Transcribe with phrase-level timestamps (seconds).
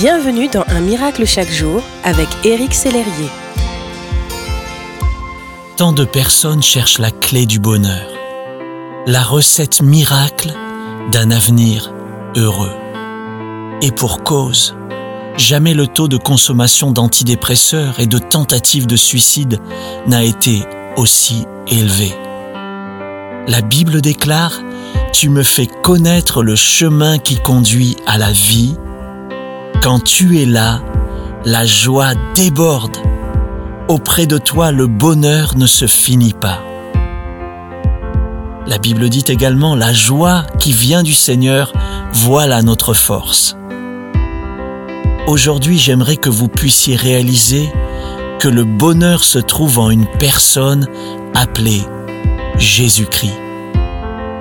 [0.00, 3.28] Bienvenue dans Un miracle chaque jour avec Éric Sellerier.
[5.76, 8.06] Tant de personnes cherchent la clé du bonheur,
[9.06, 10.54] la recette miracle
[11.12, 11.92] d'un avenir
[12.34, 12.72] heureux.
[13.82, 14.74] Et pour cause,
[15.36, 19.60] jamais le taux de consommation d'antidépresseurs et de tentatives de suicide
[20.06, 20.62] n'a été
[20.96, 22.10] aussi élevé.
[23.46, 24.62] La Bible déclare
[25.12, 28.78] Tu me fais connaître le chemin qui conduit à la vie.
[29.82, 30.82] Quand tu es là,
[31.46, 32.98] la joie déborde.
[33.88, 36.60] Auprès de toi, le bonheur ne se finit pas.
[38.66, 41.72] La Bible dit également La joie qui vient du Seigneur,
[42.12, 43.56] voilà notre force.
[45.26, 47.72] Aujourd'hui, j'aimerais que vous puissiez réaliser
[48.38, 50.86] que le bonheur se trouve en une personne
[51.34, 51.84] appelée
[52.58, 53.38] Jésus-Christ.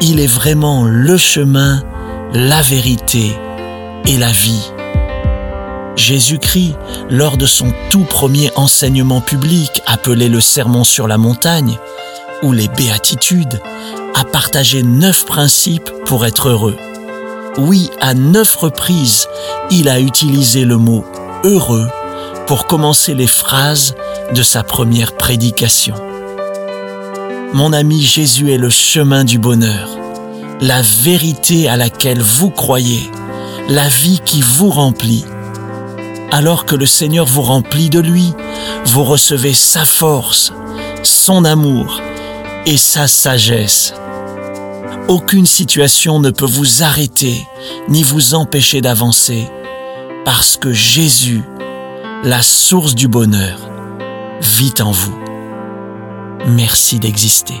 [0.00, 1.84] Il est vraiment le chemin,
[2.34, 3.38] la vérité
[4.06, 4.72] et la vie.
[6.00, 6.76] Jésus-Christ,
[7.10, 11.78] lors de son tout premier enseignement public appelé le Sermon sur la montagne,
[12.42, 13.60] ou les béatitudes,
[14.14, 16.76] a partagé neuf principes pour être heureux.
[17.58, 19.28] Oui, à neuf reprises,
[19.70, 21.04] il a utilisé le mot
[21.44, 21.88] heureux
[22.46, 23.94] pour commencer les phrases
[24.34, 25.94] de sa première prédication.
[27.52, 29.90] Mon ami Jésus est le chemin du bonheur,
[30.62, 33.10] la vérité à laquelle vous croyez,
[33.68, 35.26] la vie qui vous remplit.
[36.32, 38.32] Alors que le Seigneur vous remplit de lui,
[38.84, 40.52] vous recevez sa force,
[41.02, 42.00] son amour
[42.66, 43.94] et sa sagesse.
[45.08, 47.44] Aucune situation ne peut vous arrêter
[47.88, 49.48] ni vous empêcher d'avancer
[50.24, 51.42] parce que Jésus,
[52.22, 53.58] la source du bonheur,
[54.40, 55.18] vit en vous.
[56.46, 57.60] Merci d'exister.